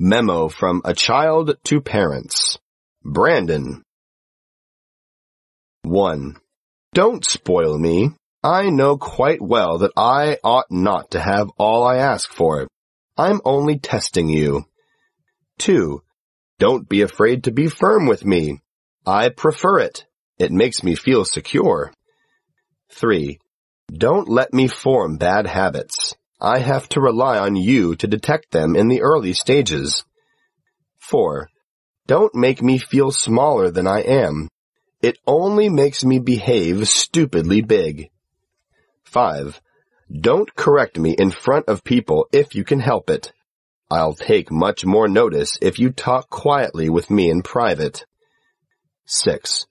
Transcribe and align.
Memo 0.00 0.46
from 0.48 0.80
a 0.84 0.94
child 0.94 1.56
to 1.64 1.80
parents. 1.80 2.56
Brandon. 3.02 3.82
1. 5.82 6.36
Don't 6.94 7.24
spoil 7.24 7.76
me. 7.76 8.10
I 8.44 8.70
know 8.70 8.96
quite 8.96 9.42
well 9.42 9.78
that 9.78 9.90
I 9.96 10.38
ought 10.44 10.70
not 10.70 11.10
to 11.10 11.20
have 11.20 11.50
all 11.58 11.84
I 11.84 11.96
ask 11.96 12.30
for. 12.30 12.68
I'm 13.16 13.40
only 13.44 13.80
testing 13.80 14.28
you. 14.28 14.66
2. 15.58 16.00
Don't 16.60 16.88
be 16.88 17.02
afraid 17.02 17.44
to 17.44 17.50
be 17.50 17.66
firm 17.66 18.06
with 18.06 18.24
me. 18.24 18.60
I 19.04 19.30
prefer 19.30 19.80
it. 19.80 20.06
It 20.38 20.52
makes 20.52 20.84
me 20.84 20.94
feel 20.94 21.24
secure. 21.24 21.92
3. 22.92 23.40
Don't 23.92 24.28
let 24.28 24.54
me 24.54 24.68
form 24.68 25.16
bad 25.16 25.48
habits. 25.48 26.14
I 26.40 26.58
have 26.60 26.88
to 26.90 27.00
rely 27.00 27.38
on 27.38 27.56
you 27.56 27.96
to 27.96 28.06
detect 28.06 28.52
them 28.52 28.76
in 28.76 28.88
the 28.88 29.02
early 29.02 29.32
stages. 29.32 30.04
4. 30.98 31.48
Don't 32.06 32.34
make 32.34 32.62
me 32.62 32.78
feel 32.78 33.10
smaller 33.10 33.70
than 33.70 33.86
I 33.86 34.00
am. 34.00 34.48
It 35.02 35.18
only 35.26 35.68
makes 35.68 36.04
me 36.04 36.18
behave 36.18 36.88
stupidly 36.88 37.60
big. 37.60 38.10
5. 39.04 39.60
Don't 40.20 40.54
correct 40.54 40.98
me 40.98 41.10
in 41.12 41.30
front 41.30 41.66
of 41.68 41.82
people 41.84 42.28
if 42.32 42.54
you 42.54 42.64
can 42.64 42.80
help 42.80 43.10
it. 43.10 43.32
I'll 43.90 44.14
take 44.14 44.50
much 44.50 44.84
more 44.84 45.08
notice 45.08 45.58
if 45.60 45.78
you 45.78 45.90
talk 45.90 46.30
quietly 46.30 46.88
with 46.88 47.10
me 47.10 47.30
in 47.30 47.42
private. 47.42 48.04
6. 49.06 49.66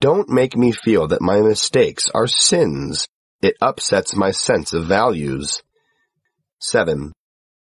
Don't 0.00 0.28
make 0.28 0.56
me 0.56 0.72
feel 0.72 1.08
that 1.08 1.20
my 1.20 1.40
mistakes 1.40 2.08
are 2.14 2.26
sins. 2.26 3.08
It 3.42 3.56
upsets 3.60 4.14
my 4.14 4.30
sense 4.30 4.72
of 4.72 4.86
values. 4.86 5.62
7. 6.60 7.12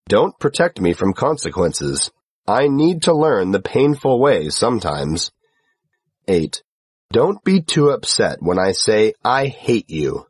Don't 0.10 0.40
protect 0.40 0.82
me 0.82 0.94
from 0.94 1.14
consequences. 1.14 2.12
I 2.48 2.68
need 2.68 3.04
to 3.04 3.14
learn 3.14 3.52
the 3.52 3.62
painful 3.62 4.20
way 4.20 4.50
sometimes. 4.50 5.32
8. 6.28 6.62
Don't 7.12 7.44
be 7.44 7.62
too 7.62 7.90
upset 7.90 8.38
when 8.42 8.60
I 8.60 8.72
say 8.72 9.14
I 9.24 9.48
hate 9.48 9.90
you. 9.90 10.26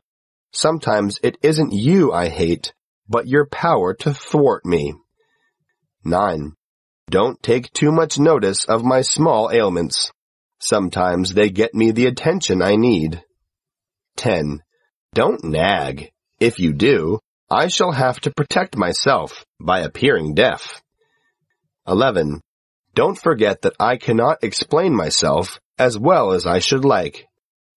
Sometimes 0.52 1.18
it 1.22 1.36
isn't 1.42 1.72
you 1.72 2.12
I 2.12 2.28
hate, 2.28 2.72
but 3.08 3.26
your 3.26 3.46
power 3.46 3.94
to 3.94 4.14
thwart 4.14 4.64
me. 4.64 4.94
9. 6.04 6.52
Don't 7.10 7.42
take 7.42 7.72
too 7.72 7.90
much 7.90 8.18
notice 8.18 8.64
of 8.64 8.84
my 8.84 9.00
small 9.00 9.50
ailments. 9.50 10.12
Sometimes 10.60 11.34
they 11.34 11.50
get 11.50 11.74
me 11.74 11.90
the 11.90 12.06
attention 12.06 12.62
I 12.62 12.76
need. 12.76 13.22
10. 14.16 14.62
Don't 15.14 15.42
nag. 15.44 16.10
If 16.40 16.58
you 16.58 16.72
do, 16.72 17.20
I 17.50 17.68
shall 17.68 17.92
have 17.92 18.20
to 18.20 18.30
protect 18.30 18.76
myself 18.76 19.46
by 19.58 19.80
appearing 19.80 20.34
deaf. 20.34 20.82
11. 21.86 22.42
Don't 22.94 23.18
forget 23.18 23.62
that 23.62 23.76
I 23.80 23.96
cannot 23.96 24.44
explain 24.44 24.94
myself 24.94 25.58
as 25.78 25.98
well 25.98 26.32
as 26.32 26.46
I 26.46 26.58
should 26.58 26.84
like. 26.84 27.26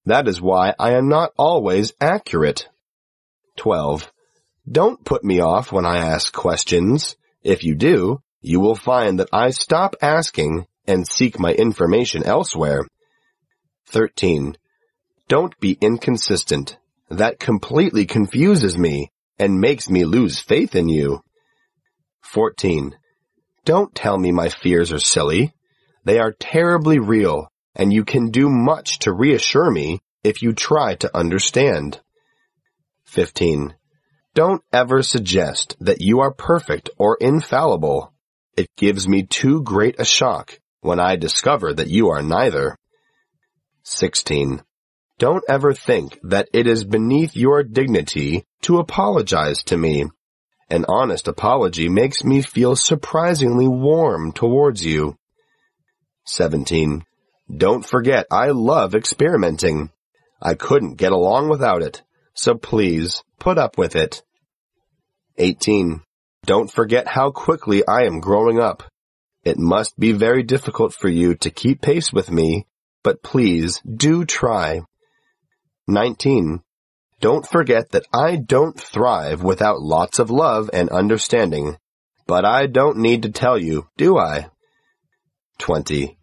That 0.06 0.28
is 0.28 0.42
why 0.42 0.74
I 0.78 0.96
am 0.96 1.08
not 1.08 1.32
always 1.38 1.94
accurate. 2.02 2.68
12. 3.58 4.12
Don't 4.70 5.06
put 5.06 5.24
me 5.24 5.40
off 5.40 5.72
when 5.72 5.86
I 5.86 6.00
ask 6.00 6.34
questions. 6.34 7.16
If 7.42 7.64
you 7.64 7.76
do, 7.76 8.22
you 8.42 8.60
will 8.60 8.76
find 8.76 9.20
that 9.20 9.30
I 9.32 9.52
stop 9.52 9.96
asking 10.02 10.66
and 10.86 11.08
seek 11.08 11.40
my 11.40 11.54
information 11.54 12.24
elsewhere. 12.24 12.86
13. 13.88 14.58
Don't 15.30 15.58
be 15.62 15.78
inconsistent. 15.80 16.78
That 17.10 17.40
completely 17.40 18.06
confuses 18.06 18.78
me 18.78 19.11
and 19.42 19.60
makes 19.60 19.90
me 19.90 20.06
lose 20.06 20.40
faith 20.40 20.76
in 20.76 20.88
you. 20.88 21.24
14. 22.22 22.96
Don't 23.66 23.94
tell 23.96 24.16
me 24.18 24.32
my 24.32 24.50
fears 24.50 24.94
are 24.94 25.00
silly. 25.00 25.52
They 26.06 26.20
are 26.20 26.32
terribly 26.32 27.00
real 27.00 27.52
and 27.76 27.92
you 27.92 28.06
can 28.06 28.30
do 28.30 28.50
much 28.50 29.00
to 29.00 29.12
reassure 29.12 29.72
me 29.72 30.00
if 30.24 30.44
you 30.44 30.54
try 30.54 30.94
to 30.96 31.18
understand. 31.18 32.00
15. 33.06 33.74
Don't 34.36 34.62
ever 34.72 35.02
suggest 35.02 35.76
that 35.80 36.02
you 36.02 36.20
are 36.20 36.32
perfect 36.32 36.92
or 36.98 37.18
infallible. 37.20 38.14
It 38.56 38.70
gives 38.78 39.08
me 39.08 39.24
too 39.24 39.64
great 39.64 40.00
a 40.00 40.06
shock 40.06 40.60
when 40.82 41.00
I 41.00 41.16
discover 41.16 41.74
that 41.74 41.90
you 41.90 42.10
are 42.10 42.22
neither. 42.22 42.78
16. 43.84 44.62
Don't 45.22 45.44
ever 45.48 45.72
think 45.72 46.18
that 46.24 46.50
it 46.52 46.66
is 46.66 46.84
beneath 46.84 47.36
your 47.36 47.62
dignity 47.62 48.44
to 48.64 48.80
apologize 48.80 49.62
to 49.66 49.78
me. 49.78 50.06
An 50.68 50.84
honest 50.90 51.28
apology 51.28 51.90
makes 51.90 52.24
me 52.24 52.42
feel 52.42 52.76
surprisingly 52.76 53.68
warm 53.68 54.32
towards 54.32 54.84
you. 54.84 55.16
17. 56.26 57.06
Don't 57.56 57.86
forget 57.86 58.26
I 58.32 58.48
love 58.48 58.96
experimenting. 58.96 59.92
I 60.42 60.56
couldn't 60.56 60.96
get 60.96 61.12
along 61.12 61.50
without 61.50 61.84
it, 61.84 62.02
so 62.34 62.56
please 62.56 63.22
put 63.38 63.60
up 63.60 63.78
with 63.78 63.96
it. 63.96 64.24
18. 65.38 66.02
Don't 66.48 66.72
forget 66.72 67.08
how 67.08 67.30
quickly 67.30 67.88
I 67.88 68.06
am 68.06 68.22
growing 68.22 68.60
up. 68.60 68.82
It 69.44 69.60
must 69.60 70.00
be 70.00 70.14
very 70.14 70.42
difficult 70.42 70.96
for 70.96 71.10
you 71.10 71.36
to 71.36 71.52
keep 71.52 71.80
pace 71.80 72.12
with 72.12 72.32
me, 72.32 72.66
but 73.04 73.22
please 73.22 73.82
do 73.82 74.26
try. 74.26 74.82
19. 75.92 76.62
Don't 77.20 77.48
forget 77.48 77.92
that 77.92 78.06
I 78.14 78.36
don't 78.36 78.80
thrive 78.80 79.44
without 79.44 79.80
lots 79.80 80.18
of 80.18 80.32
love 80.32 80.70
and 80.74 80.90
understanding, 80.90 81.78
but 82.26 82.46
I 82.46 82.66
don't 82.66 82.98
need 82.98 83.24
to 83.24 83.30
tell 83.30 83.58
you, 83.58 83.88
do 83.98 84.18
I? 84.18 84.50
20. 85.60 86.18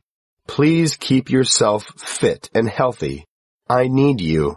Please 0.49 0.97
keep 0.97 1.31
yourself 1.31 1.85
fit 1.97 2.51
and 2.55 2.69
healthy. 2.69 3.27
I 3.69 3.87
need 3.87 4.21
you. 4.21 4.57